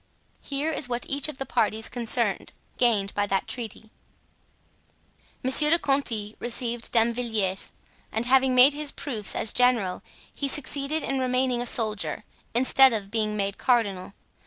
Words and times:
Here 0.41 0.71
is 0.71 0.89
what 0.89 1.05
each 1.07 1.27
of 1.27 1.37
the 1.37 1.45
parties 1.45 1.87
concerned 1.87 2.53
gained 2.79 3.13
by 3.13 3.27
that 3.27 3.47
treaty: 3.47 3.91
Monsieur 5.43 5.69
de 5.69 5.77
Conti 5.77 6.35
received 6.39 6.91
Damvilliers, 6.91 7.71
and 8.11 8.25
having 8.25 8.55
made 8.55 8.73
his 8.73 8.91
proofs 8.91 9.35
as 9.35 9.53
general, 9.53 10.01
he 10.35 10.47
succeeded 10.47 11.03
in 11.03 11.19
remaining 11.19 11.61
a 11.61 11.67
soldier, 11.67 12.23
instead 12.55 12.93
of 12.93 13.11
being 13.11 13.37
made 13.37 13.59
cardinal. 13.59 14.13